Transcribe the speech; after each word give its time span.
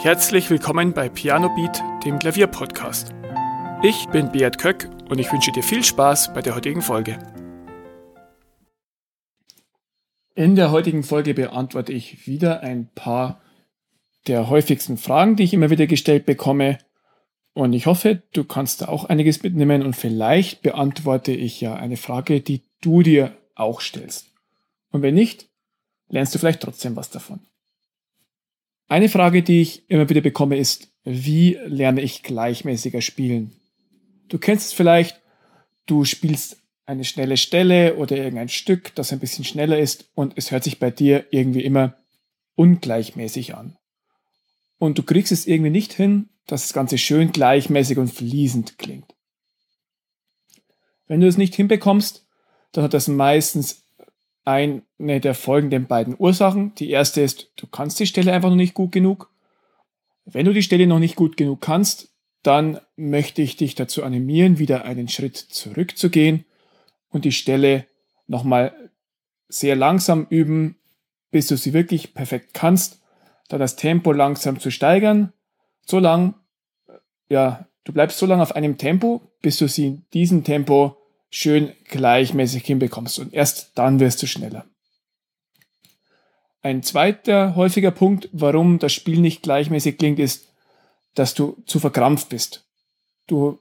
Herzlich 0.00 0.48
willkommen 0.48 0.92
bei 0.92 1.08
Piano 1.08 1.52
Beat, 1.56 1.82
dem 2.04 2.20
Klavierpodcast. 2.20 3.12
Ich 3.82 4.06
bin 4.10 4.30
Beat 4.30 4.56
Köck 4.56 4.88
und 5.08 5.18
ich 5.18 5.32
wünsche 5.32 5.50
dir 5.50 5.64
viel 5.64 5.82
Spaß 5.82 6.32
bei 6.34 6.40
der 6.40 6.54
heutigen 6.54 6.82
Folge. 6.82 7.18
In 10.36 10.54
der 10.54 10.70
heutigen 10.70 11.02
Folge 11.02 11.34
beantworte 11.34 11.92
ich 11.92 12.28
wieder 12.28 12.60
ein 12.60 12.88
paar 12.94 13.40
der 14.28 14.48
häufigsten 14.48 14.98
Fragen, 14.98 15.34
die 15.34 15.42
ich 15.42 15.52
immer 15.52 15.68
wieder 15.68 15.88
gestellt 15.88 16.26
bekomme. 16.26 16.78
Und 17.52 17.72
ich 17.72 17.86
hoffe, 17.86 18.22
du 18.32 18.44
kannst 18.44 18.82
da 18.82 18.88
auch 18.88 19.06
einiges 19.06 19.42
mitnehmen 19.42 19.82
und 19.82 19.96
vielleicht 19.96 20.62
beantworte 20.62 21.32
ich 21.32 21.60
ja 21.60 21.74
eine 21.74 21.96
Frage, 21.96 22.40
die 22.40 22.62
du 22.82 23.02
dir 23.02 23.36
auch 23.56 23.80
stellst. 23.80 24.28
Und 24.92 25.02
wenn 25.02 25.16
nicht, 25.16 25.48
lernst 26.08 26.36
du 26.36 26.38
vielleicht 26.38 26.60
trotzdem 26.60 26.94
was 26.94 27.10
davon. 27.10 27.40
Eine 28.88 29.10
Frage, 29.10 29.42
die 29.42 29.60
ich 29.60 29.88
immer 29.90 30.08
wieder 30.08 30.22
bekomme, 30.22 30.56
ist, 30.56 30.88
wie 31.04 31.58
lerne 31.66 32.00
ich 32.00 32.22
gleichmäßiger 32.22 33.02
spielen? 33.02 33.52
Du 34.28 34.38
kennst 34.38 34.68
es 34.68 34.72
vielleicht, 34.72 35.20
du 35.84 36.06
spielst 36.06 36.62
eine 36.86 37.04
schnelle 37.04 37.36
Stelle 37.36 37.96
oder 37.96 38.16
irgendein 38.16 38.48
Stück, 38.48 38.94
das 38.94 39.12
ein 39.12 39.20
bisschen 39.20 39.44
schneller 39.44 39.78
ist 39.78 40.10
und 40.14 40.32
es 40.36 40.50
hört 40.50 40.64
sich 40.64 40.78
bei 40.78 40.90
dir 40.90 41.26
irgendwie 41.30 41.62
immer 41.62 41.98
ungleichmäßig 42.54 43.54
an. 43.54 43.76
Und 44.78 44.96
du 44.96 45.02
kriegst 45.02 45.32
es 45.32 45.46
irgendwie 45.46 45.70
nicht 45.70 45.92
hin, 45.92 46.30
dass 46.46 46.62
das 46.62 46.72
Ganze 46.72 46.96
schön 46.96 47.30
gleichmäßig 47.30 47.98
und 47.98 48.08
fließend 48.08 48.78
klingt. 48.78 49.14
Wenn 51.06 51.20
du 51.20 51.26
es 51.26 51.36
nicht 51.36 51.54
hinbekommst, 51.54 52.26
dann 52.72 52.84
hat 52.84 52.94
das 52.94 53.08
meistens 53.08 53.87
eine 54.48 54.82
der 55.20 55.34
folgenden 55.34 55.86
beiden 55.86 56.16
Ursachen. 56.18 56.74
Die 56.76 56.88
erste 56.88 57.20
ist, 57.20 57.52
du 57.56 57.66
kannst 57.66 58.00
die 58.00 58.06
Stelle 58.06 58.32
einfach 58.32 58.48
noch 58.48 58.56
nicht 58.56 58.72
gut 58.72 58.92
genug. 58.92 59.30
Wenn 60.24 60.46
du 60.46 60.54
die 60.54 60.62
Stelle 60.62 60.86
noch 60.86 60.98
nicht 60.98 61.16
gut 61.16 61.36
genug 61.36 61.60
kannst, 61.60 62.14
dann 62.42 62.80
möchte 62.96 63.42
ich 63.42 63.56
dich 63.56 63.74
dazu 63.74 64.02
animieren, 64.02 64.58
wieder 64.58 64.86
einen 64.86 65.08
Schritt 65.08 65.36
zurückzugehen 65.36 66.46
und 67.10 67.26
die 67.26 67.32
Stelle 67.32 67.86
nochmal 68.26 68.72
sehr 69.48 69.76
langsam 69.76 70.26
üben, 70.30 70.76
bis 71.30 71.48
du 71.48 71.56
sie 71.58 71.74
wirklich 71.74 72.14
perfekt 72.14 72.54
kannst, 72.54 73.02
dann 73.48 73.60
das 73.60 73.76
Tempo 73.76 74.12
langsam 74.12 74.60
zu 74.60 74.70
steigern, 74.70 75.32
so 75.84 75.98
lang, 75.98 76.34
ja, 77.28 77.66
du 77.84 77.92
bleibst 77.92 78.18
so 78.18 78.24
lange 78.24 78.42
auf 78.42 78.56
einem 78.56 78.78
Tempo, 78.78 79.20
bis 79.42 79.58
du 79.58 79.68
sie 79.68 79.86
in 79.86 80.06
diesem 80.14 80.42
Tempo 80.42 80.96
schön 81.30 81.72
gleichmäßig 81.84 82.64
hinbekommst 82.64 83.18
und 83.18 83.34
erst 83.34 83.72
dann 83.74 84.00
wirst 84.00 84.22
du 84.22 84.26
schneller. 84.26 84.64
Ein 86.60 86.82
zweiter 86.82 87.54
häufiger 87.54 87.90
Punkt, 87.90 88.28
warum 88.32 88.78
das 88.78 88.92
Spiel 88.92 89.20
nicht 89.20 89.42
gleichmäßig 89.42 89.98
klingt, 89.98 90.18
ist, 90.18 90.48
dass 91.14 91.34
du 91.34 91.62
zu 91.66 91.78
verkrampft 91.78 92.28
bist. 92.28 92.66
Du 93.26 93.60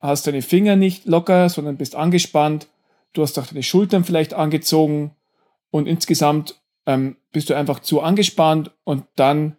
hast 0.00 0.26
deine 0.26 0.42
Finger 0.42 0.76
nicht 0.76 1.06
locker, 1.06 1.48
sondern 1.48 1.76
bist 1.76 1.94
angespannt. 1.94 2.68
Du 3.12 3.22
hast 3.22 3.38
auch 3.38 3.46
deine 3.46 3.62
Schultern 3.62 4.04
vielleicht 4.04 4.34
angezogen 4.34 5.14
und 5.70 5.86
insgesamt 5.86 6.60
ähm, 6.86 7.16
bist 7.32 7.50
du 7.50 7.54
einfach 7.54 7.80
zu 7.80 8.00
angespannt 8.00 8.72
und 8.84 9.06
dann 9.16 9.56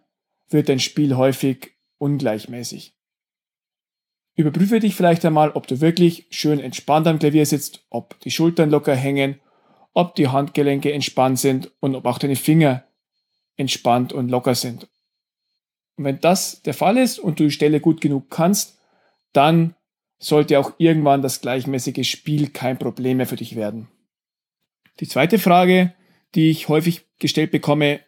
wird 0.48 0.68
dein 0.68 0.80
Spiel 0.80 1.16
häufig 1.16 1.72
ungleichmäßig. 1.98 2.95
Überprüfe 4.36 4.80
dich 4.80 4.94
vielleicht 4.94 5.24
einmal, 5.24 5.50
ob 5.50 5.66
du 5.66 5.80
wirklich 5.80 6.26
schön 6.30 6.60
entspannt 6.60 7.06
am 7.06 7.18
Klavier 7.18 7.46
sitzt, 7.46 7.86
ob 7.88 8.20
die 8.20 8.30
Schultern 8.30 8.70
locker 8.70 8.94
hängen, 8.94 9.40
ob 9.94 10.14
die 10.14 10.28
Handgelenke 10.28 10.92
entspannt 10.92 11.38
sind 11.38 11.72
und 11.80 11.94
ob 11.94 12.04
auch 12.04 12.18
deine 12.18 12.36
Finger 12.36 12.84
entspannt 13.56 14.12
und 14.12 14.28
locker 14.28 14.54
sind. 14.54 14.88
Und 15.96 16.04
wenn 16.04 16.20
das 16.20 16.60
der 16.60 16.74
Fall 16.74 16.98
ist 16.98 17.18
und 17.18 17.40
du 17.40 17.44
die 17.44 17.50
Stelle 17.50 17.80
gut 17.80 18.02
genug 18.02 18.30
kannst, 18.30 18.78
dann 19.32 19.74
sollte 20.18 20.58
auch 20.58 20.74
irgendwann 20.76 21.22
das 21.22 21.40
gleichmäßige 21.40 22.08
Spiel 22.08 22.50
kein 22.50 22.78
Problem 22.78 23.16
mehr 23.16 23.26
für 23.26 23.36
dich 23.36 23.56
werden. 23.56 23.88
Die 25.00 25.08
zweite 25.08 25.38
Frage, 25.38 25.94
die 26.34 26.50
ich 26.50 26.68
häufig 26.68 27.06
gestellt 27.18 27.50
bekomme, 27.50 28.00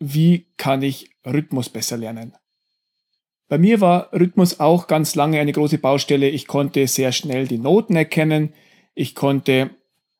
wie 0.00 0.52
kann 0.56 0.82
ich 0.82 1.10
Rhythmus 1.24 1.68
besser 1.68 1.96
lernen? 1.96 2.34
Bei 3.52 3.58
mir 3.58 3.82
war 3.82 4.10
Rhythmus 4.14 4.60
auch 4.60 4.86
ganz 4.86 5.14
lange 5.14 5.38
eine 5.38 5.52
große 5.52 5.76
Baustelle. 5.76 6.26
Ich 6.26 6.46
konnte 6.46 6.86
sehr 6.86 7.12
schnell 7.12 7.46
die 7.46 7.58
Noten 7.58 7.94
erkennen. 7.96 8.54
Ich 8.94 9.14
konnte, 9.14 9.68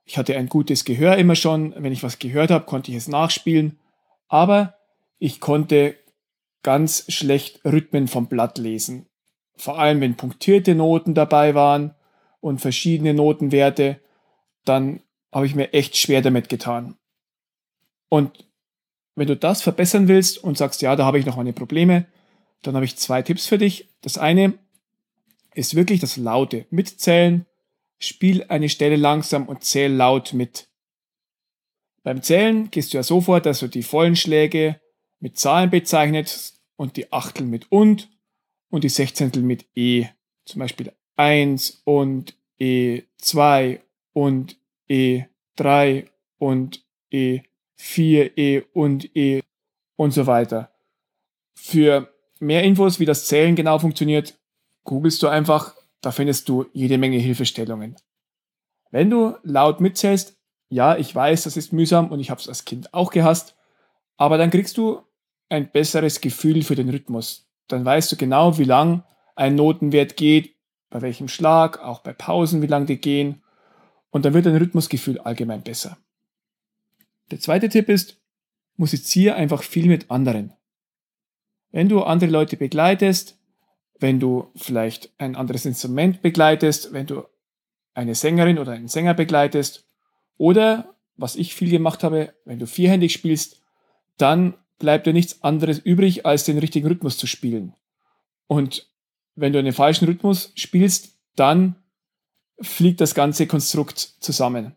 ich 0.04 0.18
hatte 0.18 0.36
ein 0.36 0.50
gutes 0.50 0.84
Gehör 0.84 1.16
immer 1.16 1.34
schon. 1.34 1.72
Wenn 1.78 1.94
ich 1.94 2.02
was 2.02 2.18
gehört 2.18 2.50
habe, 2.50 2.66
konnte 2.66 2.90
ich 2.90 2.98
es 2.98 3.08
nachspielen. 3.08 3.78
Aber 4.28 4.74
ich 5.18 5.40
konnte 5.40 5.96
ganz 6.62 7.06
schlecht 7.08 7.64
Rhythmen 7.64 8.06
vom 8.06 8.26
Blatt 8.26 8.58
lesen. 8.58 9.06
Vor 9.56 9.78
allem, 9.78 10.02
wenn 10.02 10.14
punktierte 10.14 10.74
Noten 10.74 11.14
dabei 11.14 11.54
waren 11.54 11.94
und 12.40 12.60
verschiedene 12.60 13.14
Notenwerte, 13.14 13.98
dann 14.66 15.00
habe 15.32 15.46
ich 15.46 15.54
mir 15.54 15.72
echt 15.72 15.96
schwer 15.96 16.20
damit 16.20 16.50
getan. 16.50 16.98
Und 18.10 18.46
wenn 19.14 19.26
du 19.26 19.38
das 19.38 19.62
verbessern 19.62 20.06
willst 20.06 20.36
und 20.36 20.58
sagst, 20.58 20.82
ja, 20.82 20.96
da 20.96 21.06
habe 21.06 21.18
ich 21.18 21.24
noch 21.24 21.36
meine 21.38 21.54
Probleme, 21.54 22.04
dann 22.62 22.74
habe 22.74 22.84
ich 22.84 22.96
zwei 22.96 23.22
Tipps 23.22 23.46
für 23.46 23.58
dich. 23.58 23.88
Das 24.00 24.18
eine 24.18 24.54
ist 25.54 25.74
wirklich 25.74 26.00
das 26.00 26.16
laute 26.16 26.66
Mitzählen. 26.70 27.46
Spiel 27.98 28.44
eine 28.48 28.68
Stelle 28.68 28.96
langsam 28.96 29.46
und 29.48 29.64
zähl 29.64 29.92
laut 29.92 30.32
mit. 30.32 30.68
Beim 32.02 32.22
Zählen 32.22 32.70
gehst 32.70 32.92
du 32.92 32.98
ja 32.98 33.02
so 33.02 33.20
vor, 33.20 33.40
dass 33.40 33.60
du 33.60 33.68
die 33.68 33.84
vollen 33.84 34.16
Schläge 34.16 34.80
mit 35.20 35.38
Zahlen 35.38 35.70
bezeichnest 35.70 36.60
und 36.76 36.96
die 36.96 37.12
Achtel 37.12 37.46
mit 37.46 37.70
und 37.70 38.10
und 38.70 38.84
die 38.84 38.88
Sechzehntel 38.88 39.42
mit 39.42 39.66
e. 39.76 40.06
Zum 40.44 40.58
Beispiel 40.58 40.92
1 41.16 41.82
und 41.84 42.36
E2 42.58 43.80
und 44.12 44.56
E3 44.88 46.08
und 46.38 46.84
E4, 47.12 48.36
E 48.36 48.62
und 48.72 49.16
E 49.16 49.42
und 49.96 50.10
so 50.12 50.26
weiter. 50.26 50.72
Für 51.54 52.11
mehr 52.42 52.62
Infos, 52.64 53.00
wie 53.00 53.06
das 53.06 53.26
Zählen 53.26 53.56
genau 53.56 53.78
funktioniert, 53.78 54.38
googelst 54.84 55.22
du 55.22 55.28
einfach, 55.28 55.74
da 56.00 56.10
findest 56.10 56.48
du 56.48 56.66
jede 56.72 56.98
Menge 56.98 57.18
Hilfestellungen. 57.18 57.96
Wenn 58.90 59.08
du 59.08 59.36
laut 59.42 59.80
mitzählst, 59.80 60.36
ja, 60.68 60.96
ich 60.96 61.14
weiß, 61.14 61.44
das 61.44 61.56
ist 61.56 61.72
mühsam 61.72 62.10
und 62.10 62.20
ich 62.20 62.30
habe 62.30 62.40
es 62.40 62.48
als 62.48 62.64
Kind 62.64 62.92
auch 62.92 63.10
gehasst, 63.10 63.56
aber 64.16 64.38
dann 64.38 64.50
kriegst 64.50 64.76
du 64.76 65.00
ein 65.48 65.70
besseres 65.70 66.20
Gefühl 66.20 66.62
für 66.62 66.74
den 66.74 66.88
Rhythmus. 66.88 67.48
Dann 67.68 67.84
weißt 67.84 68.10
du 68.12 68.16
genau, 68.16 68.58
wie 68.58 68.64
lang 68.64 69.04
ein 69.36 69.54
Notenwert 69.54 70.16
geht, 70.16 70.56
bei 70.90 71.00
welchem 71.00 71.28
Schlag, 71.28 71.80
auch 71.80 72.00
bei 72.00 72.12
Pausen, 72.12 72.62
wie 72.62 72.66
lang 72.66 72.86
die 72.86 72.98
gehen. 73.00 73.42
Und 74.10 74.24
dann 74.24 74.34
wird 74.34 74.46
dein 74.46 74.56
Rhythmusgefühl 74.56 75.18
allgemein 75.18 75.62
besser. 75.62 75.96
Der 77.30 77.40
zweite 77.40 77.68
Tipp 77.68 77.88
ist, 77.88 78.20
musiziere 78.76 79.34
einfach 79.36 79.62
viel 79.62 79.86
mit 79.86 80.10
anderen. 80.10 80.52
Wenn 81.72 81.88
du 81.88 82.02
andere 82.02 82.30
Leute 82.30 82.56
begleitest, 82.56 83.38
wenn 83.98 84.20
du 84.20 84.50
vielleicht 84.54 85.10
ein 85.18 85.36
anderes 85.36 85.64
Instrument 85.64 86.22
begleitest, 86.22 86.92
wenn 86.92 87.06
du 87.06 87.24
eine 87.94 88.14
Sängerin 88.14 88.58
oder 88.58 88.72
einen 88.72 88.88
Sänger 88.88 89.14
begleitest 89.14 89.86
oder, 90.36 90.94
was 91.16 91.36
ich 91.36 91.54
viel 91.54 91.70
gemacht 91.70 92.04
habe, 92.04 92.34
wenn 92.44 92.58
du 92.58 92.66
vierhändig 92.66 93.12
spielst, 93.12 93.62
dann 94.18 94.54
bleibt 94.78 95.06
dir 95.06 95.12
nichts 95.12 95.42
anderes 95.42 95.78
übrig, 95.78 96.26
als 96.26 96.44
den 96.44 96.58
richtigen 96.58 96.88
Rhythmus 96.88 97.16
zu 97.16 97.26
spielen. 97.26 97.74
Und 98.46 98.90
wenn 99.34 99.52
du 99.52 99.58
einen 99.58 99.72
falschen 99.72 100.06
Rhythmus 100.06 100.52
spielst, 100.56 101.16
dann 101.36 101.76
fliegt 102.60 103.00
das 103.00 103.14
ganze 103.14 103.46
Konstrukt 103.46 103.98
zusammen. 103.98 104.76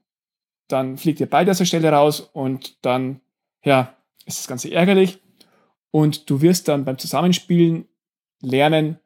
Dann 0.68 0.98
fliegt 0.98 1.20
ihr 1.20 1.30
beide 1.30 1.52
aus 1.52 1.58
der 1.58 1.66
Stelle 1.66 1.92
raus 1.92 2.22
und 2.22 2.86
dann, 2.86 3.22
ja, 3.64 3.96
ist 4.26 4.40
das 4.40 4.48
Ganze 4.48 4.72
ärgerlich. 4.72 5.20
Und 5.96 6.30
du 6.30 6.42
wirst 6.42 6.68
dann 6.68 6.84
beim 6.84 6.98
Zusammenspielen 6.98 7.88
lernen, 8.42 9.00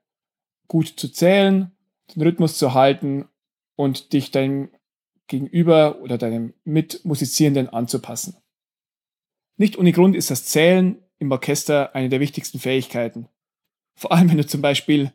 gut 0.68 0.88
zu 0.88 1.08
zählen, 1.08 1.72
den 2.16 2.24
Rhythmus 2.24 2.58
zu 2.58 2.74
halten 2.74 3.30
und 3.76 4.12
dich 4.12 4.32
deinem 4.32 4.70
Gegenüber 5.28 6.02
oder 6.02 6.18
deinem 6.18 6.56
Mitmusizierenden 6.64 7.70
anzupassen. 7.70 8.38
Nicht 9.56 9.78
ohne 9.78 9.92
Grund 9.92 10.16
ist 10.16 10.32
das 10.32 10.46
Zählen 10.46 10.98
im 11.20 11.32
Orchester 11.32 11.94
eine 11.94 12.10
der 12.10 12.22
wichtigsten 12.22 12.58
Fähigkeiten. 12.58 13.28
Vor 13.94 14.12
allem, 14.12 14.32
wenn 14.32 14.38
du 14.38 14.48
zum 14.48 14.64
Beispiel 14.64 15.14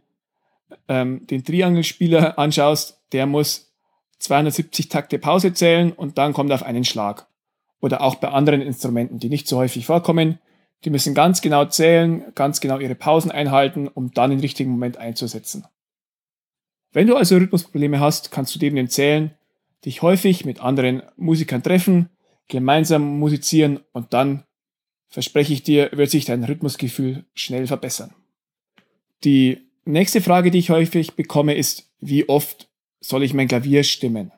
ähm, 0.86 1.26
den 1.26 1.42
Triangelspieler 1.42 2.38
anschaust, 2.38 3.00
der 3.10 3.26
muss 3.26 3.74
270 4.20 4.90
Takte 4.90 5.18
Pause 5.18 5.52
zählen 5.54 5.90
und 5.90 6.18
dann 6.18 6.34
kommt 6.34 6.50
er 6.50 6.54
auf 6.54 6.62
einen 6.62 6.84
Schlag. 6.84 7.26
Oder 7.80 8.00
auch 8.00 8.14
bei 8.14 8.28
anderen 8.28 8.62
Instrumenten, 8.62 9.18
die 9.18 9.28
nicht 9.28 9.48
so 9.48 9.56
häufig 9.56 9.86
vorkommen, 9.86 10.38
die 10.84 10.90
müssen 10.90 11.14
ganz 11.14 11.40
genau 11.40 11.64
zählen, 11.64 12.24
ganz 12.34 12.60
genau 12.60 12.78
ihre 12.78 12.94
Pausen 12.94 13.30
einhalten, 13.30 13.88
um 13.88 14.12
dann 14.12 14.30
den 14.30 14.40
richtigen 14.40 14.70
Moment 14.70 14.98
einzusetzen. 14.98 15.66
Wenn 16.92 17.06
du 17.06 17.16
also 17.16 17.36
Rhythmusprobleme 17.36 18.00
hast, 18.00 18.30
kannst 18.30 18.54
du 18.54 18.58
neben 18.58 18.76
dem 18.76 18.88
Zählen 18.88 19.32
dich 19.84 20.02
häufig 20.02 20.44
mit 20.44 20.60
anderen 20.60 21.02
Musikern 21.16 21.62
treffen, 21.62 22.08
gemeinsam 22.48 23.18
musizieren 23.18 23.80
und 23.92 24.12
dann 24.12 24.44
verspreche 25.08 25.52
ich 25.52 25.62
dir, 25.62 25.90
wird 25.92 26.10
sich 26.10 26.24
dein 26.24 26.44
Rhythmusgefühl 26.44 27.24
schnell 27.34 27.66
verbessern. 27.66 28.14
Die 29.24 29.68
nächste 29.84 30.20
Frage, 30.20 30.50
die 30.50 30.58
ich 30.58 30.70
häufig 30.70 31.14
bekomme, 31.14 31.54
ist, 31.54 31.90
wie 32.00 32.28
oft 32.28 32.68
soll 33.00 33.22
ich 33.22 33.34
mein 33.34 33.48
Klavier 33.48 33.84
stimmen? 33.84 34.32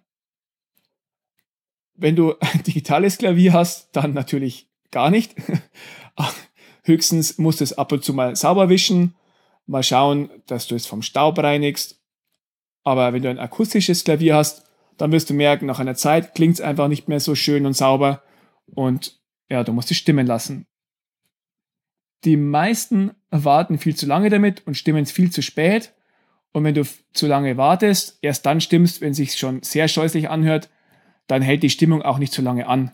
Wenn 1.95 2.17
du 2.17 2.39
ein 2.39 2.63
digitales 2.67 3.19
Klavier 3.19 3.53
hast, 3.53 3.89
dann 3.93 4.15
natürlich 4.15 4.69
gar 4.91 5.11
nicht. 5.11 5.35
Höchstens 6.85 7.39
musst 7.39 7.61
du 7.61 7.65
es 7.65 7.77
ab 7.77 7.93
und 7.93 8.05
zu 8.05 8.15
mal 8.15 8.37
sauber 8.37 8.69
wischen, 8.69 9.15
mal 9.67 9.83
schauen, 9.83 10.31
dass 10.47 10.67
du 10.67 10.75
es 10.75 10.87
vom 10.87 11.03
Staub 11.03 11.39
reinigst. 11.39 12.01
Aber 12.85 13.13
wenn 13.13 13.23
du 13.23 13.31
ein 13.31 13.39
akustisches 13.39 14.05
Klavier 14.05 14.37
hast, 14.37 14.65
dann 14.97 15.13
wirst 15.13 15.29
du 15.29 15.35
merken, 15.35 15.67
nach 15.67 15.81
einer 15.81 15.97
Zeit 15.97 16.35
klingt 16.35 16.55
es 16.55 16.61
einfach 16.61 16.89
nicht 16.89 17.09
mehr 17.09 17.21
so 17.21 17.35
schön 17.35 17.67
und 17.67 17.75
sauber 17.75 18.23
und 18.67 19.21
ja, 19.49 19.65
du 19.65 19.73
musst 19.73 19.91
es 19.91 19.97
stimmen 19.97 20.27
lassen. 20.27 20.67
Die 22.25 22.37
meisten 22.37 23.13
warten 23.31 23.79
viel 23.79 23.95
zu 23.95 24.07
lange 24.07 24.31
damit 24.31 24.67
und 24.67 24.77
stimmen 24.77 25.03
es 25.03 25.13
viel 25.13 25.31
zu 25.31 25.43
spät. 25.43 25.93
Und 26.53 26.65
wenn 26.65 26.75
du 26.75 26.85
zu 27.13 27.27
lange 27.27 27.57
wartest, 27.57 28.19
erst 28.23 28.47
dann 28.47 28.61
stimmst, 28.61 29.01
wenn 29.01 29.11
es 29.11 29.19
sich 29.19 29.37
schon 29.37 29.63
sehr 29.63 29.89
scheußlich 29.89 30.31
anhört, 30.31 30.71
dann 31.27 31.43
hält 31.43 31.63
die 31.63 31.71
Stimmung 31.71 32.03
auch 32.03 32.19
nicht 32.19 32.33
so 32.33 32.43
lange 32.43 32.67
an. 32.67 32.93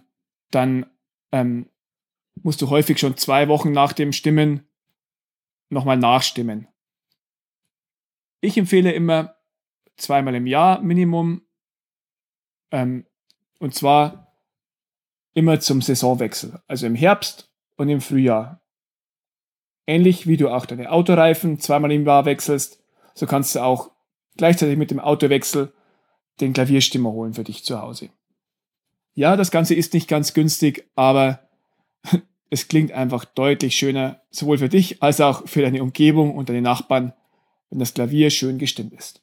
Dann 0.51 0.87
ähm, 1.31 1.69
musst 2.43 2.63
du 2.63 2.71
häufig 2.71 2.99
schon 2.99 3.17
zwei 3.17 3.49
Wochen 3.49 3.73
nach 3.73 3.93
dem 3.93 4.13
Stimmen 4.13 4.67
nochmal 5.69 5.97
nachstimmen. 5.97 6.69
Ich 8.41 8.57
empfehle 8.59 8.93
immer 8.93 9.37
zweimal 9.97 10.35
im 10.35 10.47
Jahr 10.47 10.81
Minimum. 10.83 11.43
Ähm, 12.71 13.07
und 13.59 13.75
zwar 13.75 14.37
immer 15.35 15.61
zum 15.61 15.81
Saisonwechsel, 15.81 16.61
also 16.67 16.87
im 16.87 16.95
Herbst 16.95 17.51
und 17.77 17.89
im 17.89 18.01
Frühjahr. 18.01 18.61
Ähnlich 19.87 20.27
wie 20.27 20.37
du 20.37 20.49
auch 20.49 20.67
deine 20.67 20.91
Autoreifen 20.91 21.59
zweimal 21.59 21.93
im 21.93 22.07
Jahr 22.07 22.25
wechselst, 22.25 22.83
so 23.15 23.27
kannst 23.27 23.55
du 23.55 23.61
auch 23.61 23.91
gleichzeitig 24.37 24.77
mit 24.77 24.91
dem 24.91 25.01
Autowechsel 25.01 25.73
den 26.41 26.53
Klavierstimmer 26.53 27.13
holen 27.13 27.35
für 27.35 27.45
dich 27.45 27.65
zu 27.65 27.81
Hause. 27.81 28.11
Ja, 29.15 29.37
das 29.37 29.51
Ganze 29.51 29.75
ist 29.75 29.95
nicht 29.95 30.09
ganz 30.09 30.33
günstig, 30.33 30.89
aber 30.95 31.49
es 32.53 32.69
klingt 32.69 32.93
einfach 32.93 33.25
deutlich 33.25 33.77
schöner, 33.77 34.21
sowohl 34.31 34.59
für 34.59 34.69
dich 34.69 35.03
als 35.03 35.23
auch 35.23 35.49
für 35.49 35.63
deine 35.63 35.83
Umgebung 35.83 36.37
und 36.37 36.51
deine 36.51 36.61
Nachbarn, 36.61 37.15
wenn 37.71 37.79
das 37.79 37.95
Klavier 37.95 38.29
schön 38.29 38.59
gestimmt 38.59 38.93
ist. 38.93 39.23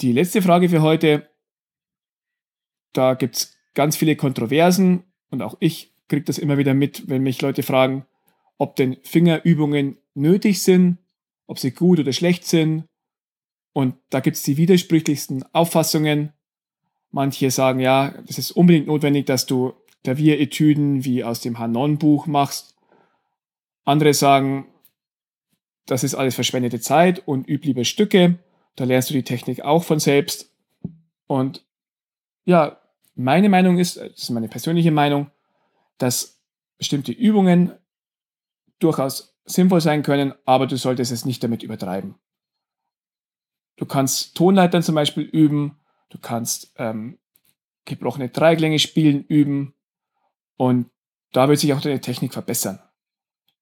Die 0.00 0.12
letzte 0.12 0.42
Frage 0.42 0.68
für 0.68 0.80
heute. 0.80 1.28
Da 2.92 3.14
gibt 3.14 3.34
es 3.34 3.56
ganz 3.74 3.96
viele 3.96 4.14
Kontroversen 4.14 5.02
und 5.30 5.42
auch 5.42 5.56
ich 5.58 5.92
kriege 6.06 6.22
das 6.22 6.38
immer 6.38 6.56
wieder 6.56 6.72
mit, 6.72 7.08
wenn 7.08 7.24
mich 7.24 7.42
Leute 7.42 7.64
fragen, 7.64 8.06
ob 8.56 8.76
denn 8.76 8.98
Fingerübungen 9.02 9.98
nötig 10.14 10.62
sind, 10.62 10.98
ob 11.48 11.58
sie 11.58 11.72
gut 11.72 11.98
oder 11.98 12.12
schlecht 12.12 12.46
sind. 12.46 12.84
Und 13.72 13.96
da 14.08 14.20
gibt 14.20 14.36
es 14.36 14.44
die 14.44 14.56
widersprüchlichsten 14.56 15.44
Auffassungen. 15.52 16.32
Manche 17.10 17.50
sagen, 17.50 17.80
ja, 17.80 18.14
es 18.28 18.38
ist 18.38 18.52
unbedingt 18.52 18.86
notwendig, 18.86 19.26
dass 19.26 19.46
du 19.46 19.72
Klavieretüden 20.04 21.04
wie 21.04 21.24
aus 21.24 21.40
dem 21.40 21.58
Hanon-Buch 21.58 22.26
machst. 22.26 22.76
Andere 23.84 24.14
sagen, 24.14 24.66
das 25.86 26.04
ist 26.04 26.14
alles 26.14 26.34
verschwendete 26.34 26.80
Zeit 26.80 27.26
und 27.26 27.48
üb 27.48 27.64
lieber 27.64 27.84
Stücke. 27.84 28.38
Da 28.76 28.84
lernst 28.84 29.10
du 29.10 29.14
die 29.14 29.24
Technik 29.24 29.62
auch 29.62 29.84
von 29.84 29.98
selbst. 29.98 30.54
Und 31.26 31.66
ja, 32.44 32.80
meine 33.14 33.48
Meinung 33.48 33.78
ist, 33.78 33.96
das 33.96 34.22
ist 34.22 34.30
meine 34.30 34.48
persönliche 34.48 34.90
Meinung, 34.90 35.30
dass 35.98 36.40
bestimmte 36.78 37.12
Übungen 37.12 37.72
durchaus 38.78 39.36
sinnvoll 39.44 39.80
sein 39.80 40.02
können, 40.02 40.32
aber 40.46 40.66
du 40.66 40.76
solltest 40.76 41.12
es 41.12 41.24
nicht 41.24 41.42
damit 41.42 41.62
übertreiben. 41.62 42.14
Du 43.76 43.84
kannst 43.84 44.36
Tonleitern 44.36 44.82
zum 44.82 44.94
Beispiel 44.94 45.24
üben, 45.24 45.78
du 46.08 46.18
kannst 46.18 46.72
ähm, 46.76 47.18
gebrochene 47.84 48.28
Dreiklänge 48.28 48.78
spielen 48.78 49.24
üben 49.24 49.74
und 50.60 50.90
da 51.32 51.48
wird 51.48 51.58
sich 51.58 51.72
auch 51.72 51.80
deine 51.80 52.02
Technik 52.02 52.34
verbessern. 52.34 52.80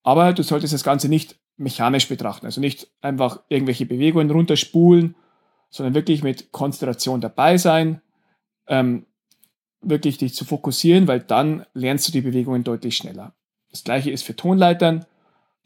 Aber 0.03 0.33
du 0.33 0.43
solltest 0.43 0.75
das 0.75 0.83
Ganze 0.83 1.09
nicht 1.09 1.39
mechanisch 1.57 2.09
betrachten, 2.09 2.45
also 2.45 2.61
nicht 2.61 2.89
einfach 3.01 3.39
irgendwelche 3.49 3.87
Bewegungen 3.87 4.33
runterspulen, 4.33 5.15
sondern 5.71 5.95
wirklich 5.95 6.25
mit 6.25 6.51
Konzentration 6.51 7.21
dabei 7.21 7.57
sein, 7.57 8.03
ähm, 8.67 9.07
wirklich 9.81 10.19
dich 10.19 10.35
zu 10.35 10.45
fokussieren, 10.45 11.07
weil 11.07 11.21
dann 11.21 11.65
lernst 11.73 12.09
du 12.09 12.13
die 12.13 12.23
Bewegungen 12.23 12.65
deutlich 12.65 12.97
schneller. 12.97 13.33
Das 13.71 13.85
gleiche 13.85 14.11
ist 14.11 14.25
für 14.25 14.35
Tonleitern. 14.35 15.07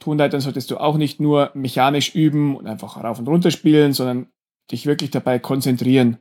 Tonleitern 0.01 0.43
solltest 0.43 0.71
du 0.71 0.77
auch 0.77 0.99
nicht 0.99 1.19
nur 1.19 1.51
mechanisch 1.55 2.15
üben 2.15 2.57
und 2.57 2.67
einfach 2.67 3.03
rauf 3.03 3.21
und 3.21 3.29
runter 3.29 3.51
spielen, 3.51 3.95
sondern 3.95 4.27
dich 4.71 4.85
wirklich 4.85 5.11
dabei 5.11 5.39
konzentrieren. 5.39 6.19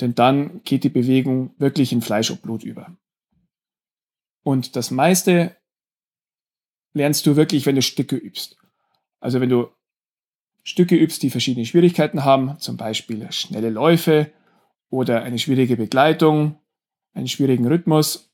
Denn 0.00 0.14
dann 0.14 0.62
geht 0.64 0.84
die 0.84 0.88
Bewegung 0.88 1.50
wirklich 1.58 1.92
in 1.92 2.00
Fleisch 2.00 2.30
und 2.30 2.40
Blut 2.40 2.64
über. 2.64 2.96
Und 4.42 4.76
das 4.76 4.90
meiste 4.90 5.56
lernst 6.92 7.26
du 7.26 7.36
wirklich, 7.36 7.66
wenn 7.66 7.76
du 7.76 7.82
Stücke 7.82 8.16
übst. 8.16 8.56
Also 9.20 9.40
wenn 9.40 9.48
du 9.48 9.68
Stücke 10.62 10.96
übst, 10.96 11.22
die 11.22 11.30
verschiedene 11.30 11.66
Schwierigkeiten 11.66 12.24
haben, 12.24 12.58
zum 12.58 12.76
Beispiel 12.76 13.30
schnelle 13.32 13.70
Läufe 13.70 14.30
oder 14.90 15.22
eine 15.22 15.38
schwierige 15.38 15.76
Begleitung, 15.76 16.58
einen 17.14 17.28
schwierigen 17.28 17.66
Rhythmus 17.66 18.30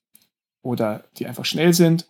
oder 0.62 1.05
die 1.17 1.27
einfach 1.27 1.45
schnell 1.45 1.75
sind, 1.75 2.09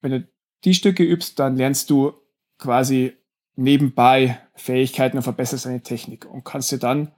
wenn 0.00 0.12
du 0.12 0.28
die 0.64 0.74
Stücke 0.74 1.04
übst, 1.04 1.38
dann 1.38 1.56
lernst 1.56 1.90
du 1.90 2.14
quasi 2.58 3.14
nebenbei 3.56 4.40
Fähigkeiten 4.54 5.16
und 5.16 5.22
verbesserst 5.22 5.66
deine 5.66 5.82
Technik 5.82 6.24
und 6.24 6.44
kannst 6.44 6.72
dir 6.72 6.78
dann 6.78 7.12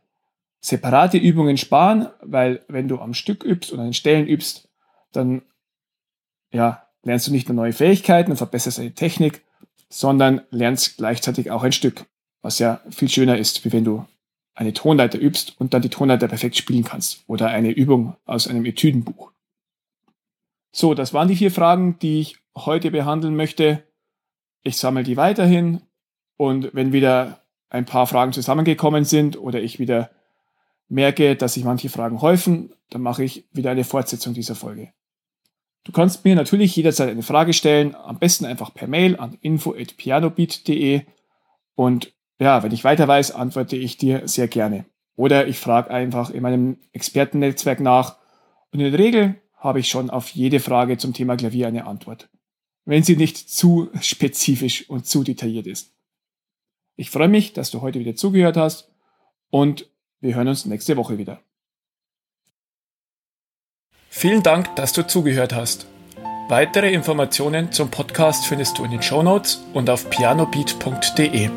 separate 0.60 1.18
Übungen 1.18 1.56
sparen, 1.56 2.08
weil 2.20 2.64
wenn 2.68 2.88
du 2.88 2.98
am 2.98 3.14
Stück 3.14 3.44
übst 3.44 3.72
und 3.72 3.80
an 3.80 3.86
den 3.86 3.94
Stellen 3.94 4.26
übst, 4.26 4.68
dann 5.12 5.42
ja, 6.52 6.86
lernst 7.02 7.26
du 7.26 7.32
nicht 7.32 7.48
nur 7.48 7.56
neue 7.56 7.72
Fähigkeiten 7.72 8.30
und 8.30 8.36
verbesserst 8.36 8.78
deine 8.78 8.94
Technik, 8.94 9.42
sondern 9.88 10.42
lernst 10.50 10.96
gleichzeitig 10.96 11.50
auch 11.50 11.62
ein 11.62 11.72
Stück, 11.72 12.06
was 12.40 12.58
ja 12.58 12.80
viel 12.90 13.08
schöner 13.08 13.38
ist, 13.38 13.64
wie 13.64 13.72
wenn 13.72 13.84
du 13.84 14.06
eine 14.54 14.72
Tonleiter 14.72 15.18
übst 15.18 15.54
und 15.58 15.74
dann 15.74 15.82
die 15.82 15.88
Tonleiter 15.88 16.28
perfekt 16.28 16.56
spielen 16.56 16.84
kannst 16.84 17.24
oder 17.26 17.48
eine 17.48 17.70
Übung 17.70 18.16
aus 18.26 18.48
einem 18.48 18.64
Etüdenbuch. 18.64 19.32
So, 20.70 20.94
das 20.94 21.12
waren 21.12 21.28
die 21.28 21.36
vier 21.36 21.50
Fragen, 21.50 21.98
die 22.00 22.20
ich 22.20 22.38
heute 22.56 22.90
behandeln 22.90 23.34
möchte. 23.34 23.82
Ich 24.62 24.76
sammle 24.76 25.04
die 25.04 25.16
weiterhin 25.16 25.80
und 26.36 26.70
wenn 26.74 26.92
wieder 26.92 27.40
ein 27.68 27.84
paar 27.86 28.06
Fragen 28.06 28.32
zusammengekommen 28.32 29.04
sind 29.04 29.38
oder 29.38 29.60
ich 29.60 29.78
wieder 29.78 30.10
merke, 30.88 31.36
dass 31.36 31.54
sich 31.54 31.64
manche 31.64 31.88
Fragen 31.88 32.20
häufen, 32.20 32.72
dann 32.90 33.02
mache 33.02 33.24
ich 33.24 33.46
wieder 33.52 33.70
eine 33.70 33.84
Fortsetzung 33.84 34.34
dieser 34.34 34.54
Folge. 34.54 34.92
Du 35.84 35.92
kannst 35.92 36.24
mir 36.24 36.34
natürlich 36.36 36.76
jederzeit 36.76 37.10
eine 37.10 37.22
Frage 37.22 37.52
stellen, 37.52 37.94
am 37.94 38.18
besten 38.18 38.44
einfach 38.44 38.72
per 38.72 38.86
Mail 38.86 39.16
an 39.16 39.36
info@pianobeat.de 39.40 41.02
und 41.74 42.12
ja, 42.38 42.62
wenn 42.62 42.72
ich 42.72 42.84
weiter 42.84 43.06
weiß, 43.06 43.32
antworte 43.32 43.76
ich 43.76 43.96
dir 43.96 44.26
sehr 44.26 44.48
gerne. 44.48 44.84
Oder 45.16 45.46
ich 45.46 45.58
frage 45.58 45.90
einfach 45.90 46.30
in 46.30 46.42
meinem 46.42 46.78
Expertennetzwerk 46.92 47.80
nach 47.80 48.16
und 48.70 48.80
in 48.80 48.90
der 48.90 48.98
Regel 48.98 49.40
habe 49.56 49.80
ich 49.80 49.88
schon 49.88 50.10
auf 50.10 50.30
jede 50.30 50.60
Frage 50.60 50.98
zum 50.98 51.12
Thema 51.12 51.36
Klavier 51.36 51.68
eine 51.68 51.86
Antwort, 51.86 52.28
wenn 52.84 53.02
sie 53.02 53.16
nicht 53.16 53.36
zu 53.36 53.90
spezifisch 54.00 54.88
und 54.88 55.06
zu 55.06 55.22
detailliert 55.22 55.66
ist. 55.66 55.94
Ich 56.96 57.10
freue 57.10 57.28
mich, 57.28 57.52
dass 57.52 57.70
du 57.70 57.80
heute 57.80 58.00
wieder 58.00 58.14
zugehört 58.14 58.56
hast 58.56 58.92
und 59.50 59.88
wir 60.20 60.34
hören 60.34 60.48
uns 60.48 60.66
nächste 60.66 60.96
Woche 60.96 61.18
wieder. 61.18 61.42
Vielen 64.14 64.42
Dank, 64.42 64.76
dass 64.76 64.92
du 64.92 65.06
zugehört 65.06 65.54
hast. 65.54 65.86
Weitere 66.48 66.92
Informationen 66.92 67.72
zum 67.72 67.90
Podcast 67.90 68.44
findest 68.44 68.76
du 68.76 68.84
in 68.84 68.90
den 68.90 69.02
Show 69.02 69.22
Notes 69.22 69.64
und 69.72 69.88
auf 69.88 70.10
pianobeat.de. 70.10 71.48